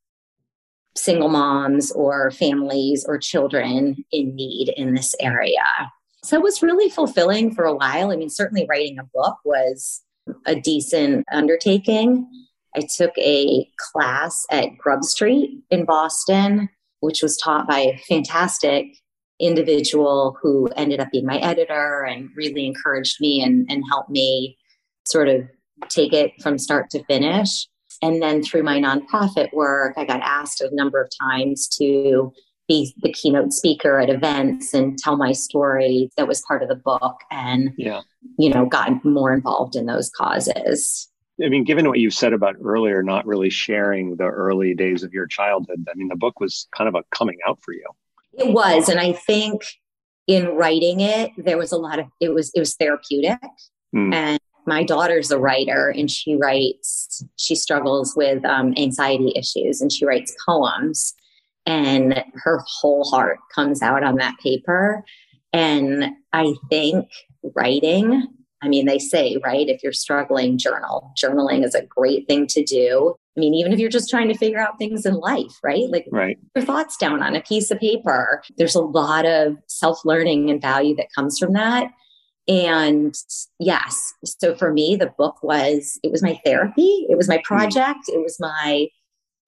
[0.95, 5.91] single moms or families or children in need in this area.
[6.23, 8.11] So it was really fulfilling for a while.
[8.11, 10.01] I mean, certainly writing a book was
[10.45, 12.27] a decent undertaking.
[12.75, 18.85] I took a class at Grub Street in Boston, which was taught by a fantastic
[19.39, 24.57] individual who ended up being my editor and really encouraged me and, and helped me
[25.05, 25.41] sort of
[25.87, 27.67] take it from start to finish.
[28.01, 32.31] And then through my nonprofit work, I got asked a number of times to
[32.69, 36.75] be the keynote speaker at events and tell my story that was part of the
[36.75, 38.01] book and yeah.
[38.37, 41.09] you know got more involved in those causes.
[41.43, 45.13] I mean given what you said about earlier not really sharing the early days of
[45.13, 47.85] your childhood i mean the book was kind of a coming out for you.
[48.33, 49.63] It was and i think
[50.27, 53.39] in writing it there was a lot of it was it was therapeutic.
[53.95, 54.13] Mm.
[54.13, 59.91] and my daughter's a writer and she writes she struggles with um, anxiety issues and
[59.91, 61.15] she writes poems
[61.65, 65.03] and her whole heart comes out on that paper.
[65.53, 67.09] And I think
[67.55, 68.27] writing,
[68.61, 71.11] I mean, they say, right, if you're struggling, journal.
[71.21, 73.15] Journaling is a great thing to do.
[73.37, 75.85] I mean, even if you're just trying to figure out things in life, right?
[75.89, 76.37] Like right.
[76.55, 78.43] your thoughts down on a piece of paper.
[78.57, 81.91] There's a lot of self learning and value that comes from that.
[82.49, 83.13] And
[83.59, 87.05] yes, so for me, the book was, it was my therapy.
[87.07, 87.43] It was my hmm.
[87.43, 87.99] project.
[88.07, 88.87] It was my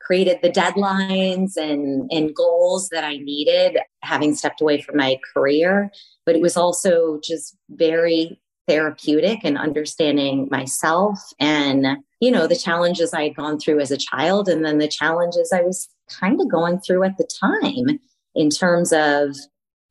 [0.05, 5.91] created the deadlines and, and goals that I needed, having stepped away from my career.
[6.25, 13.13] But it was also just very therapeutic and understanding myself and, you know, the challenges
[13.13, 16.49] I had gone through as a child and then the challenges I was kind of
[16.49, 17.99] going through at the time
[18.35, 19.35] in terms of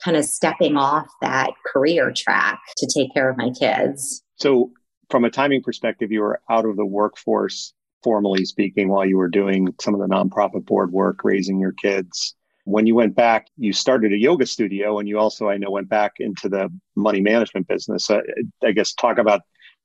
[0.03, 4.23] kind of stepping off that career track to take care of my kids.
[4.37, 4.71] So,
[5.11, 9.29] from a timing perspective, you were out of the workforce formally speaking, while you were
[9.29, 12.35] doing some of the nonprofit board work, raising your kids.
[12.65, 15.89] When you went back, you started a yoga studio, and you also, I know, went
[15.89, 18.11] back into the money management business.
[18.11, 18.21] Uh,
[18.63, 19.43] I guess talk about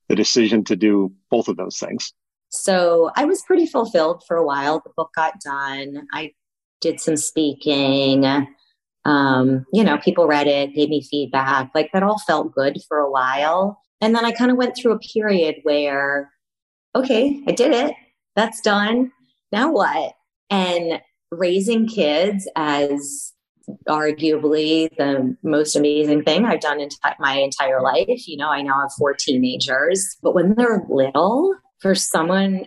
[0.07, 2.13] the decision to do both of those things.
[2.49, 4.79] So I was pretty fulfilled for a while.
[4.79, 6.07] The book got done.
[6.13, 6.33] I
[6.79, 8.25] did some speaking.
[9.03, 11.71] Um, you know, people read it, gave me feedback.
[11.73, 13.81] Like that all felt good for a while.
[14.01, 16.31] And then I kind of went through a period where,
[16.95, 17.93] okay, I did it
[18.35, 19.11] that's done.
[19.51, 20.13] Now what?
[20.49, 23.33] And raising kids as
[23.87, 28.27] arguably the most amazing thing I've done in t- my entire life.
[28.27, 32.65] You know, I now have four teenagers, but when they're little, for someone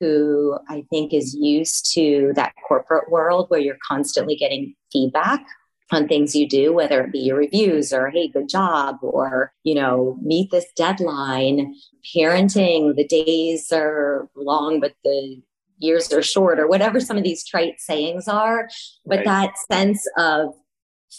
[0.00, 5.44] who I think is used to that corporate world where you're constantly getting feedback
[5.92, 9.74] on things you do, whether it be your reviews or, hey, good job, or, you
[9.74, 11.74] know, meet this deadline.
[12.14, 15.40] Parenting, the days are long, but the
[15.78, 18.68] years are short, or whatever some of these trite sayings are.
[19.04, 19.24] But right.
[19.26, 20.54] that sense of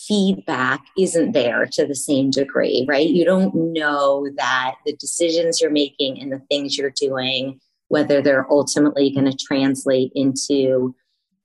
[0.07, 3.07] feedback isn't there to the same degree, right?
[3.07, 8.51] You don't know that the decisions you're making and the things you're doing, whether they're
[8.51, 10.93] ultimately going to translate into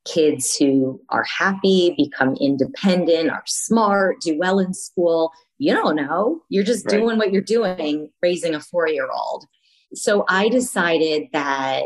[0.05, 5.33] kids who are happy, become independent, are smart, do well in school.
[5.59, 6.41] You don't know.
[6.49, 6.99] You're just right.
[6.99, 9.47] doing what you're doing, raising a four year old.
[9.95, 11.85] So I decided that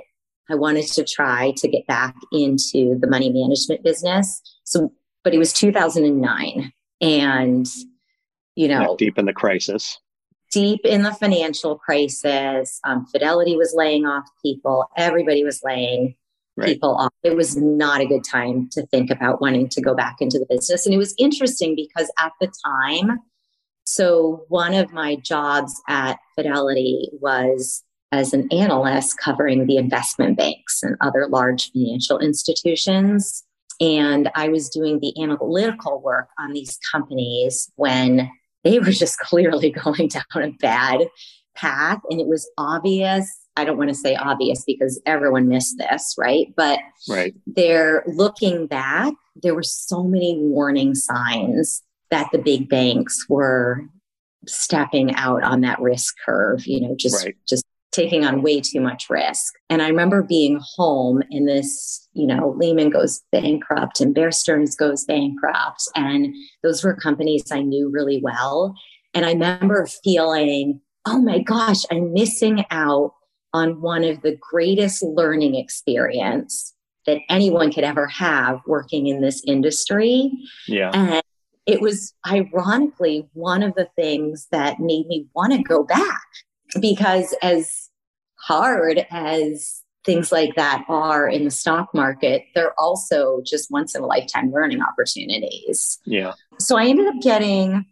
[0.50, 4.40] I wanted to try to get back into the money management business.
[4.64, 4.92] So,
[5.24, 6.72] but it was 2009.
[7.00, 7.66] And,
[8.55, 9.98] you know, deep in the crisis.
[10.52, 12.81] Deep in the financial crisis.
[12.85, 16.14] Um, Fidelity was laying off people, everybody was laying
[16.64, 17.12] people off.
[17.23, 20.47] It was not a good time to think about wanting to go back into the
[20.49, 20.87] business.
[20.87, 23.21] And it was interesting because at the time,
[23.85, 30.83] so one of my jobs at Fidelity was as an analyst covering the investment banks
[30.83, 33.45] and other large financial institutions.
[33.81, 38.31] And I was doing the analytical work on these companies when
[38.64, 41.09] they were just clearly going down a bad
[41.55, 42.01] path.
[42.11, 46.53] And it was obvious I don't want to say obvious because everyone missed this, right?
[46.57, 47.35] But right.
[47.47, 53.85] they're looking back, there were so many warning signs that the big banks were
[54.47, 57.35] stepping out on that risk curve, you know, just right.
[57.49, 59.55] just taking on way too much risk.
[59.71, 64.77] And I remember being home and this, you know, Lehman goes bankrupt and Bear Stearns
[64.77, 65.83] goes bankrupt.
[65.95, 68.75] And those were companies I knew really well.
[69.14, 73.14] And I remember feeling, oh my gosh, I'm missing out
[73.57, 76.75] on one of the greatest learning experience
[77.07, 80.31] that anyone could ever have working in this industry.
[80.69, 80.90] Yeah.
[80.92, 81.23] And
[81.64, 86.27] it was ironically one of the things that made me want to go back
[86.81, 87.88] because as
[88.35, 94.03] hard as things like that are in the stock market, they're also just once in
[94.03, 95.99] a lifetime learning opportunities.
[96.05, 96.35] Yeah.
[96.59, 97.87] So I ended up getting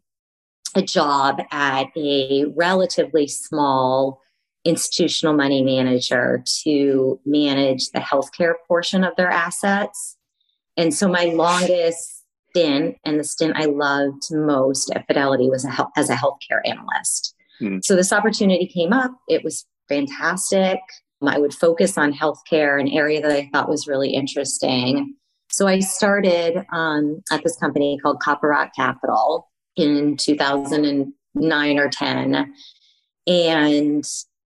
[0.77, 4.21] a job at a relatively small
[4.65, 10.17] institutional money manager to manage the healthcare portion of their assets.
[10.77, 15.89] And so my longest stint and the stint I loved most at Fidelity was a,
[15.97, 17.35] as a healthcare analyst.
[17.59, 17.79] Hmm.
[17.83, 19.13] So this opportunity came up.
[19.29, 20.79] It was fantastic.
[21.27, 25.15] I would focus on healthcare, an area that I thought was really interesting.
[25.51, 32.55] So I started um, at this company called Copper Rock Capital in 2009 or 10.
[33.27, 34.05] And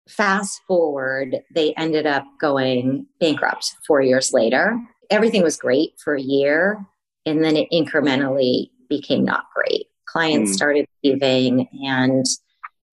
[0.09, 4.79] fast forward, they ended up going bankrupt four years later.
[5.11, 6.85] Everything was great for a year,
[7.25, 9.87] and then it incrementally became not great.
[10.07, 10.55] Clients mm.
[10.55, 12.25] started leaving, and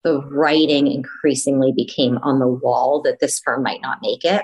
[0.02, 4.42] the writing increasingly became on the wall that this firm might not make it.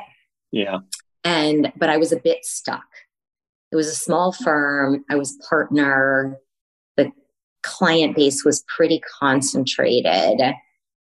[0.52, 0.78] Yeah.
[1.22, 2.86] And, but I was a bit stuck.
[3.70, 5.04] It was a small firm.
[5.10, 6.38] I was partner.
[6.96, 7.12] The
[7.62, 10.40] client base was pretty concentrated.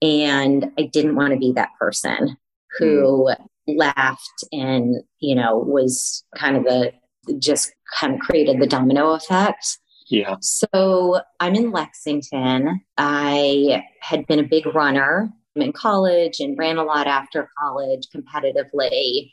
[0.02, 2.38] And I didn't want to be that person
[2.78, 3.38] who mm.
[3.68, 6.94] laughed and, you know, was kind of the
[7.40, 9.78] just kind of created the domino effect.
[10.10, 10.36] Yeah.
[10.42, 12.82] So I'm in Lexington.
[12.98, 19.32] I had been a big runner in college and ran a lot after college competitively.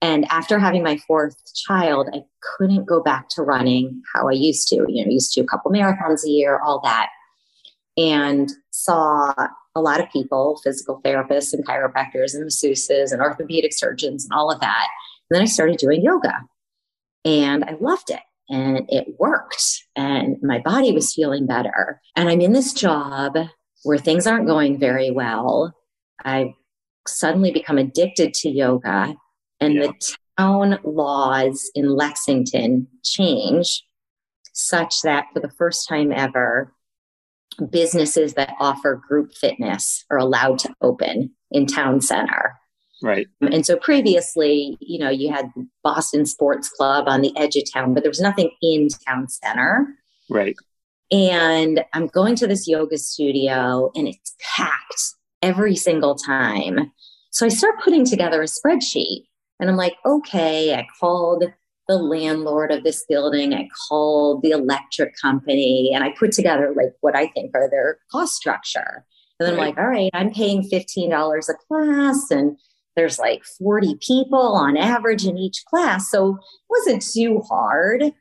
[0.00, 4.68] And after having my fourth child, I couldn't go back to running how I used
[4.68, 4.86] to.
[4.88, 7.08] You know, used to a couple marathons a year, all that.
[7.96, 9.34] And saw
[9.74, 14.50] a lot of people, physical therapists and chiropractors and masseuses and orthopedic surgeons and all
[14.50, 14.88] of that.
[15.30, 16.40] And then I started doing yoga
[17.24, 22.00] and I loved it and it worked and my body was feeling better.
[22.16, 23.36] And I'm in this job
[23.84, 25.74] where things aren't going very well.
[26.24, 26.52] I've
[27.06, 29.14] suddenly become addicted to yoga
[29.60, 29.86] and yeah.
[29.86, 33.84] the town laws in Lexington change
[34.52, 36.72] such that for the first time ever,
[37.70, 42.58] businesses that offer group fitness are allowed to open in town center.
[43.02, 43.28] Right.
[43.40, 45.52] And so previously, you know, you had
[45.84, 49.94] Boston Sports Club on the edge of town, but there was nothing in town center.
[50.28, 50.56] Right.
[51.10, 56.92] And I'm going to this yoga studio and it's packed every single time.
[57.30, 59.26] So I start putting together a spreadsheet
[59.60, 61.44] and I'm like, okay, I called
[61.88, 66.92] the landlord of this building, I called the electric company, and I put together like
[67.00, 69.06] what I think are their cost structure.
[69.40, 69.62] And then right.
[69.62, 72.58] I'm like, all right, I'm paying $15 a class and
[72.96, 76.10] there's like 40 people on average in each class.
[76.10, 78.12] So it wasn't too hard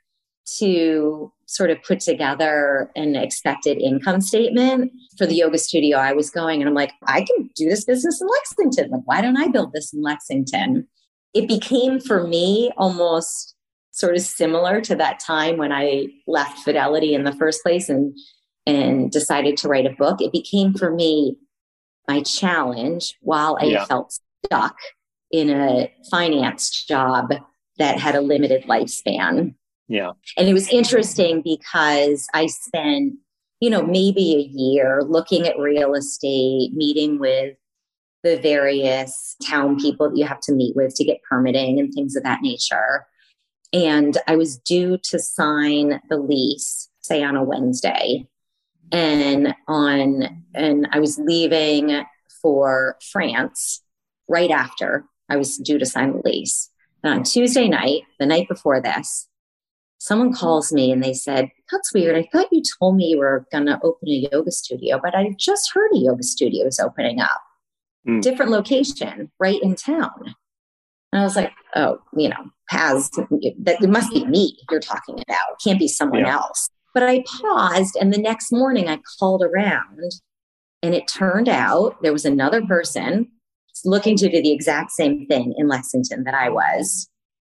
[0.60, 6.30] to sort of put together an expected income statement for the yoga studio I was
[6.30, 6.62] going.
[6.62, 8.91] And I'm like, I can do this business in Lexington.
[8.91, 10.88] Like, why don't I build this in Lexington?
[11.34, 13.56] It became for me almost
[13.98, 18.16] sort of similar to that time when I left Fidelity in the first place and
[18.68, 20.22] and decided to write a book.
[20.22, 21.38] It became for me
[22.08, 23.86] my challenge while I yeah.
[23.86, 24.76] felt stuck
[25.32, 27.34] in a finance job
[27.80, 29.56] that had a limited lifespan.
[29.88, 30.12] Yeah.
[30.38, 33.14] And it was interesting because I spent,
[33.62, 37.56] you know, maybe a year looking at real estate, meeting with
[38.24, 42.16] the various town people that you have to meet with to get permitting and things
[42.16, 43.06] of that nature.
[43.73, 48.27] And I was due to sign the lease, say on a Wednesday.
[48.91, 52.06] And on and I was leaving
[52.41, 53.84] for France
[54.30, 56.69] right after I was due to sign the lease.
[57.03, 59.27] And on Tuesday night, the night before this,
[59.97, 62.15] someone calls me and they said, That's weird.
[62.15, 65.36] I thought you told me you were going to open a yoga studio, but I
[65.38, 67.41] just heard a yoga studio is opening up.
[68.08, 68.21] Mm.
[68.21, 70.36] Different location, right in town.
[71.12, 75.15] And I was like, Oh, you know, has that it must be me you're talking
[75.15, 75.52] about.
[75.52, 76.34] It can't be someone yeah.
[76.34, 76.70] else.
[76.93, 80.00] But I paused and the next morning I called around
[80.82, 83.30] and it turned out there was another person
[83.86, 87.08] looking to do the exact same thing in Lexington that I was.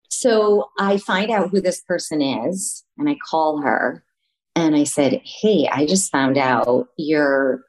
[0.08, 4.04] So I find out who this person is and I call her
[4.54, 7.64] and I said, Hey, I just found out you're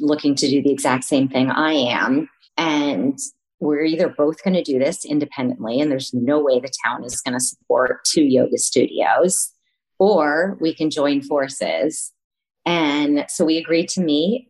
[0.00, 2.28] looking to do the exact same thing I am.
[2.56, 3.18] And
[3.60, 7.20] we're either both going to do this independently, and there's no way the town is
[7.20, 9.52] going to support two yoga studios,
[9.98, 12.12] or we can join forces.
[12.64, 14.48] And so we agreed to meet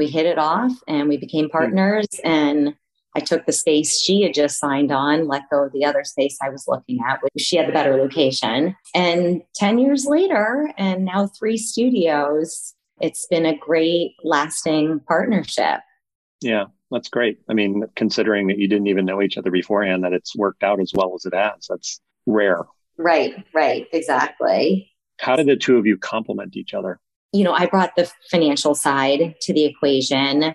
[0.00, 1.50] we hit it off and we became hmm.
[1.50, 2.06] partners.
[2.24, 2.74] And
[3.14, 6.38] I took the space she had just signed on, let go of the other space
[6.42, 8.76] I was looking at, which she had the better location.
[8.94, 15.80] And 10 years later, and now three studios, it's been a great lasting partnership.
[16.40, 17.38] Yeah, that's great.
[17.48, 20.80] I mean, considering that you didn't even know each other beforehand, that it's worked out
[20.80, 22.64] as well as it has, that's rare.
[22.96, 24.90] Right, right, exactly.
[25.20, 27.00] How did the two of you complement each other?
[27.32, 30.54] you know, I brought the financial side to the equation.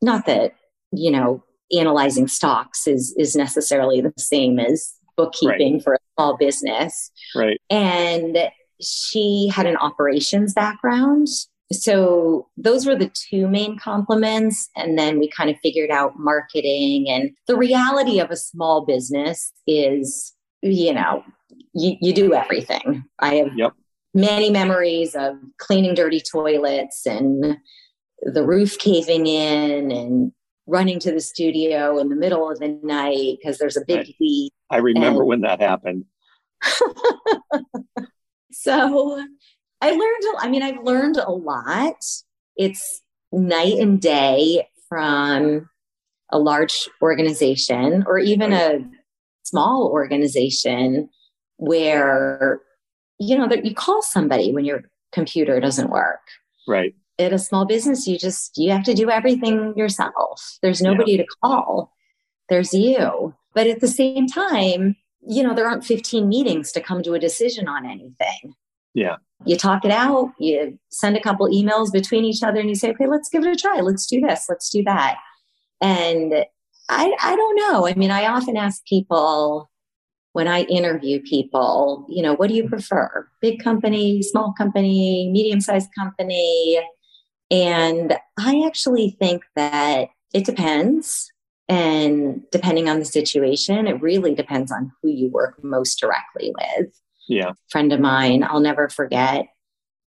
[0.00, 0.52] Not that,
[0.92, 1.44] you know,
[1.76, 5.82] analyzing stocks is is necessarily the same as bookkeeping right.
[5.82, 7.10] for a small business.
[7.34, 7.60] Right.
[7.68, 8.38] And
[8.80, 11.26] she had an operations background.
[11.70, 14.68] So those were the two main complements.
[14.74, 17.08] And then we kind of figured out marketing.
[17.08, 21.24] And the reality of a small business is, you know,
[21.74, 23.04] you, you do everything.
[23.18, 23.72] I have yep.
[24.14, 27.58] many memories of cleaning dirty toilets and
[28.22, 30.32] the roof caving in and
[30.66, 34.14] running to the studio in the middle of the night because there's a big right.
[34.20, 34.52] leak.
[34.70, 36.04] I remember and, when that happened.
[38.52, 39.24] so
[39.80, 42.04] I learned, I mean, I've learned a lot.
[42.56, 43.02] It's
[43.32, 45.68] night and day from
[46.30, 48.80] a large organization or even a
[49.44, 51.08] small organization
[51.56, 52.60] where
[53.18, 56.20] you know that you call somebody when your computer doesn't work.
[56.66, 56.94] Right.
[57.18, 60.58] At a small business you just you have to do everything yourself.
[60.62, 61.18] There's nobody yeah.
[61.18, 61.92] to call.
[62.48, 63.34] There's you.
[63.54, 67.18] But at the same time you know there aren't 15 meetings to come to a
[67.18, 68.54] decision on anything
[68.98, 72.74] yeah you talk it out you send a couple emails between each other and you
[72.74, 75.16] say okay let's give it a try let's do this let's do that
[75.80, 76.44] and
[76.88, 79.68] i i don't know i mean i often ask people
[80.32, 83.28] when I interview people, you know, what do you prefer?
[83.40, 86.80] Big company, small company, medium sized company?
[87.50, 91.32] And I actually think that it depends.
[91.68, 96.88] And depending on the situation, it really depends on who you work most directly with.
[97.28, 97.52] Yeah.
[97.70, 99.46] Friend of mine, I'll never forget,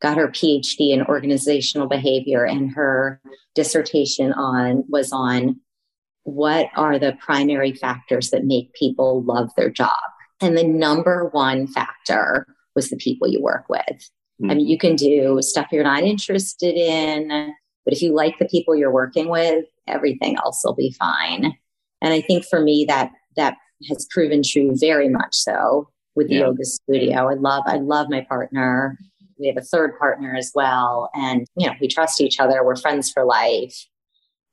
[0.02, 3.20] got her PhD in organizational behavior, and her
[3.56, 5.60] dissertation on was on
[6.24, 9.98] what are the primary factors that make people love their job
[10.42, 12.46] and the number one factor
[12.76, 13.82] was the people you work with.
[14.42, 14.52] Mm-hmm.
[14.52, 17.54] I mean, you can do stuff you're not interested in,
[17.86, 21.54] but if you like the people you're working with, everything else will be fine.
[22.02, 23.58] And I think for me that that
[23.90, 26.40] has proven true very much so with the yeah.
[26.42, 27.30] yoga studio.
[27.30, 28.98] I love I love my partner.
[29.40, 32.66] We have a third partner as well and you know, we trust each other.
[32.66, 33.86] We're friends for life.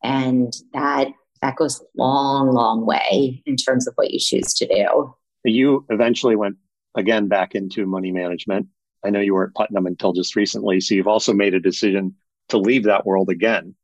[0.05, 1.09] And that
[1.41, 5.15] that goes a long long way in terms of what you choose to do.
[5.43, 6.57] You eventually went
[6.95, 8.69] again back into money management.
[9.03, 10.81] I know you were at Putnam until just recently.
[10.81, 12.15] So you've also made a decision
[12.51, 13.75] to leave that world again.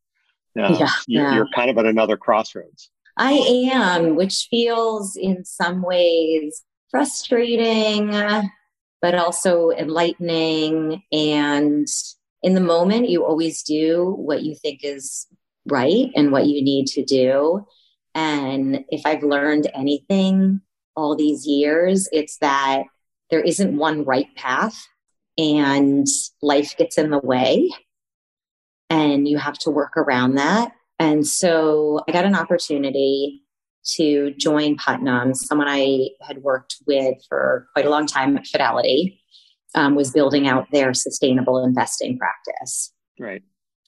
[0.59, 1.35] Uh, yeah, you, yeah.
[1.35, 2.91] You're kind of at another crossroads.
[3.17, 3.33] I
[3.73, 8.11] am, which feels in some ways frustrating,
[9.03, 11.03] but also enlightening.
[11.13, 11.87] And
[12.43, 15.27] in the moment, you always do what you think is
[15.67, 17.67] right and what you need to do.
[18.15, 20.61] And if I've learned anything
[21.01, 22.09] all these years.
[22.13, 22.83] It's that
[23.31, 24.87] there isn't one right path
[25.39, 26.07] and
[26.43, 27.71] life gets in the way
[28.91, 30.73] and you have to work around that.
[30.99, 33.43] And so I got an opportunity
[33.97, 39.21] to join Putnam, someone I had worked with for quite a long time at Fidelity,
[39.75, 42.93] um, was building out their sustainable investing practice.
[43.19, 43.43] Right.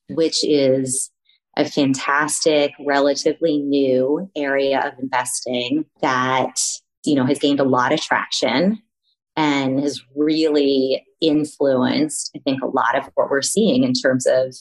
[0.08, 1.10] Which is
[1.56, 6.58] a fantastic, relatively new area of investing that
[7.04, 8.80] you know, has gained a lot of traction
[9.36, 14.54] and has really influenced, I think, a lot of what we're seeing in terms of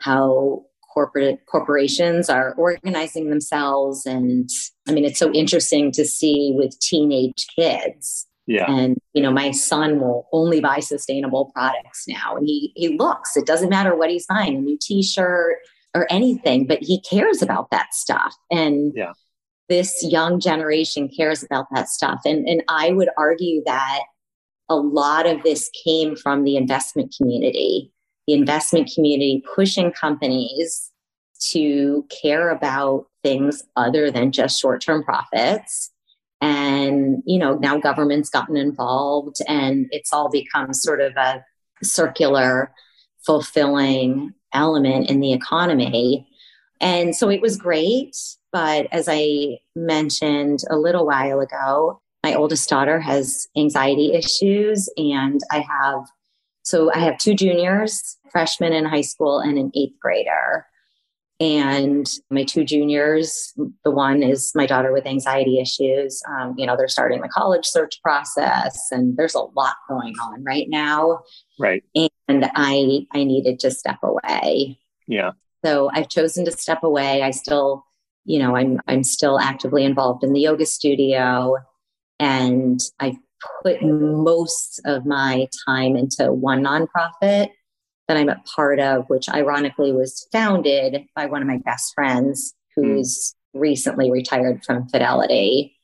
[0.00, 4.06] how corporate corporations are organizing themselves.
[4.06, 4.48] And
[4.88, 8.26] I mean, it's so interesting to see with teenage kids.
[8.46, 8.70] Yeah.
[8.70, 12.36] And you know, my son will only buy sustainable products now.
[12.36, 15.56] And he he looks, it doesn't matter what he's buying, a new t-shirt
[15.94, 18.34] or anything, but he cares about that stuff.
[18.50, 19.12] And yeah
[19.72, 22.20] this young generation cares about that stuff.
[22.26, 24.02] And, and I would argue that
[24.68, 27.90] a lot of this came from the investment community,
[28.26, 30.90] the investment community pushing companies
[31.40, 35.90] to care about things other than just short term profits.
[36.40, 41.44] And, you know, now government's gotten involved and it's all become sort of a
[41.82, 42.72] circular,
[43.24, 46.28] fulfilling element in the economy.
[46.80, 48.16] And so it was great.
[48.52, 55.40] But as I mentioned a little while ago, my oldest daughter has anxiety issues, and
[55.50, 56.04] I have
[56.72, 60.64] so I have two juniors, freshmen in high school, and an eighth grader.
[61.38, 63.52] And my two juniors,
[63.84, 66.22] the one is my daughter with anxiety issues.
[66.30, 70.44] Um, you know, they're starting the college search process, and there's a lot going on
[70.44, 71.20] right now.
[71.60, 71.84] Right.
[71.94, 72.10] And
[72.54, 74.78] I I needed to step away.
[75.06, 75.32] Yeah.
[75.62, 77.22] So I've chosen to step away.
[77.22, 77.84] I still
[78.24, 81.58] you know, I'm I'm still actively involved in the yoga studio
[82.18, 83.18] and I
[83.62, 87.48] put most of my time into one nonprofit
[88.08, 92.54] that I'm a part of, which ironically was founded by one of my best friends
[92.74, 93.60] who's mm.
[93.60, 95.76] recently retired from Fidelity.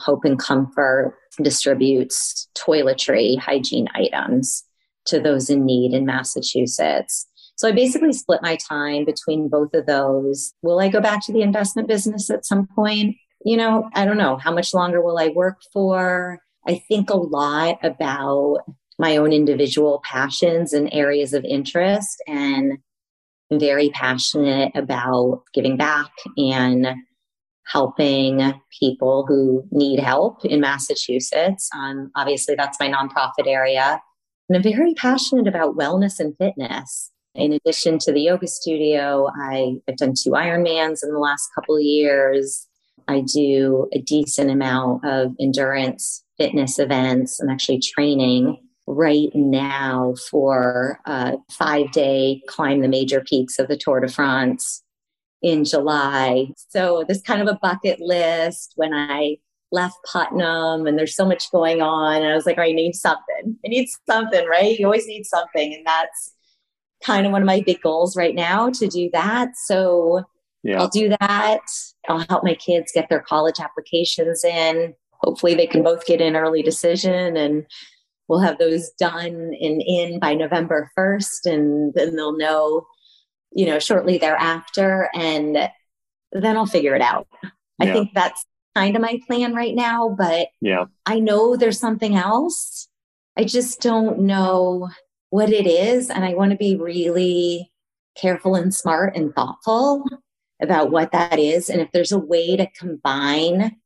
[0.00, 4.64] Hope and Comfort distributes toiletry hygiene items
[5.06, 7.26] to those in need in Massachusetts.
[7.56, 10.52] So I basically split my time between both of those.
[10.62, 13.16] Will I go back to the investment business at some point?
[13.44, 14.36] You know, I don't know.
[14.36, 16.40] How much longer will I work for?
[16.66, 18.58] I think a lot about
[18.98, 22.78] my own individual passions and areas of interest and
[23.50, 26.86] I'm very passionate about giving back and
[27.66, 31.68] helping people who need help in Massachusetts.
[31.76, 34.00] Um, obviously, that's my nonprofit area.
[34.48, 37.10] And I'm very passionate about wellness and fitness.
[37.34, 41.76] In addition to the yoga studio, I, have done two Ironmans in the last couple
[41.76, 42.66] of years.
[43.08, 47.40] I do a decent amount of endurance fitness events.
[47.40, 53.76] I'm actually training right now for a five day climb the major peaks of the
[53.76, 54.82] Tour de France
[55.40, 56.48] in July.
[56.68, 59.38] So there's kind of a bucket list when I
[59.70, 62.16] left Putnam and there's so much going on.
[62.16, 63.56] And I was like, I need something.
[63.64, 64.78] I need something, right?
[64.78, 65.74] You always need something.
[65.74, 66.34] And that's
[67.02, 69.56] kind of one of my big goals right now to do that.
[69.56, 70.22] So
[70.62, 70.80] yeah.
[70.80, 71.60] I'll do that.
[72.08, 74.94] I'll help my kids get their college applications in.
[75.22, 77.66] Hopefully they can both get in early decision and
[78.28, 82.86] we'll have those done and in by November 1st and then they'll know,
[83.52, 85.56] you know, shortly thereafter and
[86.32, 87.26] then I'll figure it out.
[87.42, 87.50] Yeah.
[87.80, 88.44] I think that's
[88.74, 90.84] kind of my plan right now, but yeah.
[91.06, 92.88] I know there's something else.
[93.36, 94.88] I just don't know
[95.30, 97.70] what it is and I want to be really
[98.16, 100.04] careful and smart and thoughtful
[100.62, 103.76] about what that is and if there's a way to combine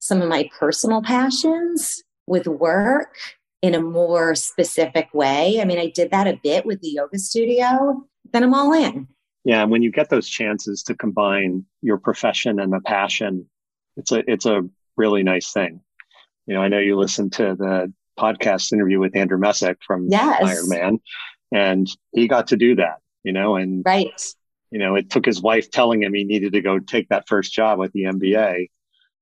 [0.00, 3.16] some of my personal passions with work
[3.62, 5.58] in a more specific way.
[5.60, 9.08] I mean, I did that a bit with the yoga studio, then I'm all in.
[9.44, 13.48] Yeah, And when you get those chances to combine your profession and the passion,
[13.96, 14.62] it's a it's a
[14.96, 15.80] really nice thing.
[16.46, 20.42] You know, I know you listened to the podcast interview with Andrew Messick from yes.
[20.42, 21.00] Ironman,
[21.52, 22.98] and he got to do that.
[23.22, 24.20] You know, and right.
[24.74, 27.52] You know, it took his wife telling him he needed to go take that first
[27.52, 28.70] job at the NBA.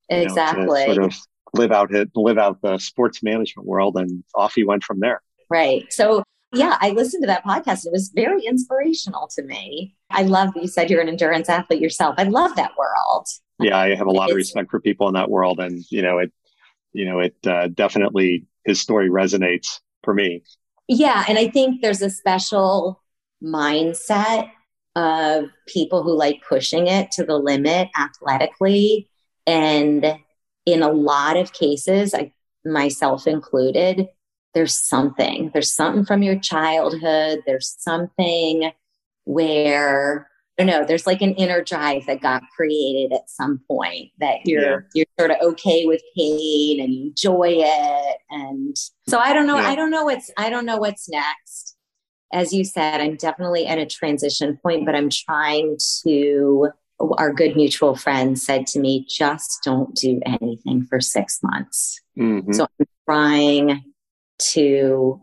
[0.08, 0.86] Exactly.
[0.86, 1.14] Know, sort of
[1.52, 5.20] live out it, live out the sports management world, and off he went from there.
[5.50, 5.92] Right.
[5.92, 6.22] So
[6.54, 7.84] yeah, I listened to that podcast.
[7.84, 9.94] It was very inspirational to me.
[10.08, 12.14] I love that you said you're an endurance athlete yourself.
[12.16, 13.26] I love that world.
[13.60, 16.16] Yeah, I have a lot of respect for people in that world, and you know
[16.16, 16.32] it.
[16.94, 20.44] You know it uh, definitely his story resonates for me.
[20.88, 23.02] Yeah, and I think there's a special
[23.44, 24.48] mindset
[24.94, 29.08] of people who like pushing it to the limit athletically
[29.46, 30.18] and
[30.66, 32.32] in a lot of cases, I,
[32.64, 34.08] myself included,
[34.54, 35.50] there's something.
[35.52, 37.40] There's something from your childhood.
[37.46, 38.70] There's something
[39.24, 40.28] where
[40.58, 40.86] I don't know.
[40.86, 45.04] There's like an inner drive that got created at some point that you're yeah.
[45.06, 48.16] you're sort of okay with pain and enjoy it.
[48.30, 48.76] And
[49.08, 49.56] so I don't know.
[49.56, 49.68] Yeah.
[49.68, 51.71] I don't know what's I don't know what's next.
[52.32, 56.70] As you said, I'm definitely at a transition point, but I'm trying to
[57.18, 62.00] our good mutual friend said to me, just don't do anything for six months.
[62.16, 62.52] Mm-hmm.
[62.52, 63.84] So I'm trying
[64.52, 65.20] to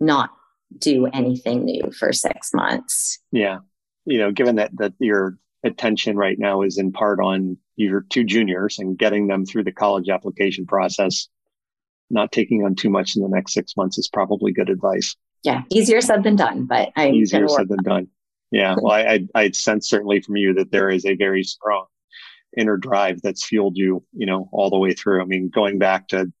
[0.00, 0.30] not
[0.78, 3.18] do anything new for six months.
[3.32, 3.58] Yeah.
[4.04, 8.24] You know, given that, that your attention right now is in part on your two
[8.24, 11.28] juniors and getting them through the college application process,
[12.10, 15.16] not taking on too much in the next six months is probably good advice.
[15.42, 15.62] Yeah.
[15.70, 18.08] Easier said than done, but I easier said than done.
[18.50, 18.76] Yeah.
[18.80, 21.86] Well, I, I, I sense certainly from you that there is a very strong
[22.56, 25.20] inner drive that's fueled you, you know, all the way through.
[25.20, 26.32] I mean, going back to,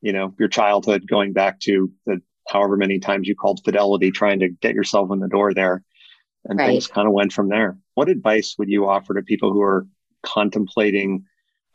[0.00, 4.40] you know, your childhood, going back to the however many times you called fidelity, trying
[4.40, 5.84] to get yourself in the door there.
[6.44, 6.68] And right.
[6.68, 7.78] things kind of went from there.
[7.94, 9.86] What advice would you offer to people who are
[10.24, 11.24] contemplating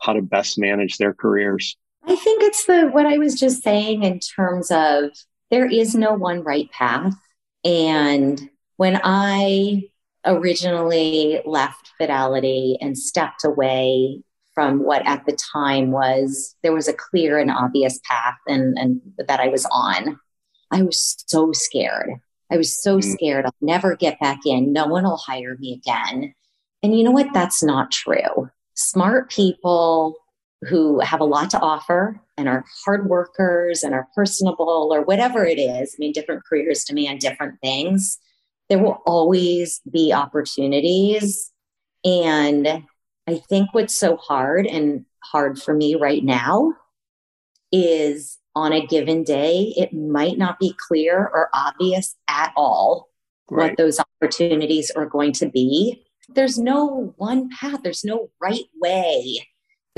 [0.00, 1.76] how to best manage their careers?
[2.04, 5.10] I think it's the what I was just saying in terms of
[5.50, 7.14] there is no one right path.
[7.64, 9.84] And when I
[10.24, 14.22] originally left Fidelity and stepped away
[14.54, 19.00] from what at the time was there was a clear and obvious path and, and
[19.26, 20.18] that I was on.
[20.70, 22.10] I was so scared.
[22.50, 23.10] I was so mm-hmm.
[23.10, 24.72] scared I'll never get back in.
[24.72, 26.34] No one will hire me again.
[26.82, 27.32] And you know what?
[27.32, 28.50] That's not true.
[28.74, 30.16] Smart people
[30.62, 35.44] who have a lot to offer and are hard workers and are personable or whatever
[35.44, 35.94] it is.
[35.94, 38.18] I mean, different careers demand different things
[38.68, 41.50] there will always be opportunities.
[42.04, 42.84] And
[43.26, 46.74] I think what's so hard and hard for me right now
[47.72, 53.08] is on a given day, it might not be clear or obvious at all
[53.50, 53.70] right.
[53.70, 56.04] what those opportunities are going to be.
[56.28, 59.46] There's no one path, there's no right way,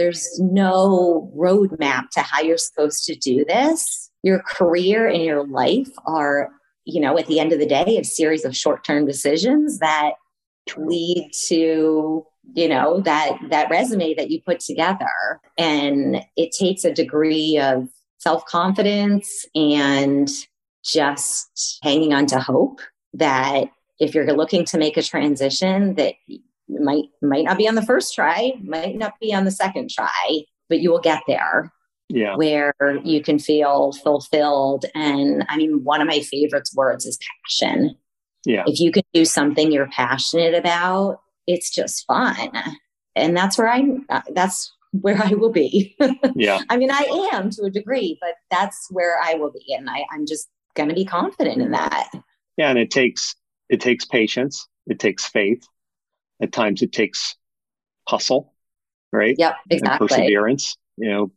[0.01, 4.11] there's no roadmap to how you're supposed to do this.
[4.23, 6.51] Your career and your life are
[6.85, 10.13] you know, at the end of the day, a series of short term decisions that
[10.77, 12.25] lead to
[12.55, 17.89] you know that that resume that you put together and it takes a degree of
[18.19, 20.29] self confidence and
[20.85, 22.81] just hanging on to hope
[23.13, 23.65] that
[23.99, 26.15] if you're looking to make a transition that
[26.79, 30.43] might might not be on the first try, might not be on the second try,
[30.69, 31.73] but you will get there.
[32.09, 32.35] Yeah.
[32.35, 34.85] Where you can feel fulfilled.
[34.97, 37.97] And I mean, one of my favorite words is passion.
[38.45, 38.65] Yeah.
[38.67, 42.51] If you can do something you're passionate about, it's just fun.
[43.15, 45.97] And that's where I'm, uh, that's where I will be.
[46.35, 46.63] yeah.
[46.69, 49.75] I mean, I am to a degree, but that's where I will be.
[49.75, 52.11] And I, I'm just going to be confident in that.
[52.57, 52.71] Yeah.
[52.71, 53.37] And it takes,
[53.69, 54.67] it takes patience.
[54.87, 55.65] It takes faith.
[56.41, 57.37] At times it takes
[58.09, 58.55] hustle,
[59.13, 59.35] right?
[59.39, 59.57] Yep.
[59.71, 59.91] Exactly.
[59.91, 61.33] And perseverance, you know,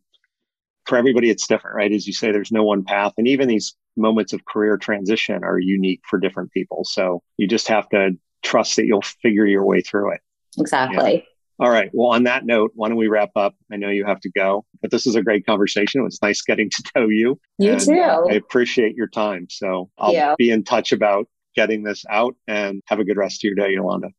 [0.86, 1.92] for everybody, it's different, right?
[1.92, 3.14] As you say, there's no one path.
[3.18, 6.84] And even these moments of career transition are unique for different people.
[6.84, 10.22] So you just have to trust that you'll figure your way through it.
[10.58, 11.14] Exactly.
[11.16, 11.66] Yeah.
[11.66, 11.90] All right.
[11.94, 13.56] Well, on that note, why don't we wrap up?
[13.72, 16.02] I know you have to go, but this is a great conversation.
[16.02, 17.40] It was nice getting to know you.
[17.60, 17.94] You too.
[17.94, 19.48] Uh, I appreciate your time.
[19.50, 20.36] So I'll yeah.
[20.38, 23.74] be in touch about getting this out and have a good rest of your day,
[23.74, 24.10] Yolanda.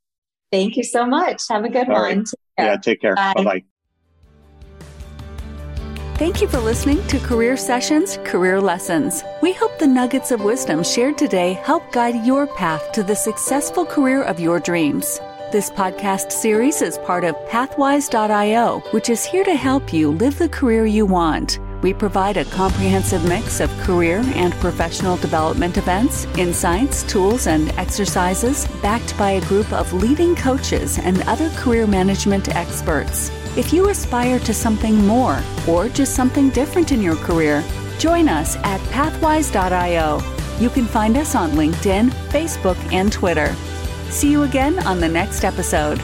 [0.55, 1.42] Thank you so much.
[1.50, 2.18] Have a good All one.
[2.18, 2.26] Right.
[2.26, 3.16] Take yeah, take care.
[3.16, 3.64] Bye bye.
[6.14, 9.24] Thank you for listening to Career Sessions, Career Lessons.
[9.42, 13.84] We hope the nuggets of wisdom shared today help guide your path to the successful
[13.84, 15.18] career of your dreams.
[15.50, 20.48] This podcast series is part of Pathwise.io, which is here to help you live the
[20.48, 21.59] career you want.
[21.83, 28.66] We provide a comprehensive mix of career and professional development events, insights, tools, and exercises
[28.81, 33.31] backed by a group of leading coaches and other career management experts.
[33.57, 37.62] If you aspire to something more or just something different in your career,
[37.99, 40.20] join us at pathwise.io.
[40.59, 43.55] You can find us on LinkedIn, Facebook, and Twitter.
[44.11, 46.01] See you again on the next episode.